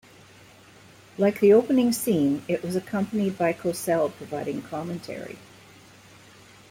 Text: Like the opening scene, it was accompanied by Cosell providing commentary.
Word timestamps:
Like 1.19 1.39
the 1.39 1.53
opening 1.53 1.91
scene, 1.93 2.41
it 2.47 2.63
was 2.63 2.75
accompanied 2.75 3.37
by 3.37 3.53
Cosell 3.53 4.09
providing 4.11 4.63
commentary. 4.63 5.37